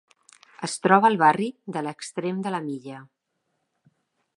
[0.67, 3.07] Es troba al barri de l'extrem de la milla.